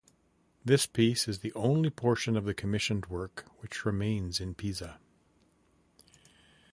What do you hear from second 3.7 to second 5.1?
remains in Pisa.